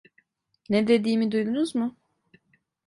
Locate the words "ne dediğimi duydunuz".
0.69-1.75